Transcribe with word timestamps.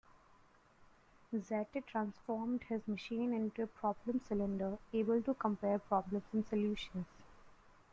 Zerte 1.31 1.83
transformed 1.85 2.61
this 2.67 2.87
machine 2.87 3.31
into 3.33 3.61
a 3.61 3.67
problem 3.67 4.19
cylinder 4.19 4.79
able 4.93 5.21
to 5.21 5.35
compare 5.35 5.77
problems 5.77 6.23
and 6.33 6.43
solutions. 6.47 7.05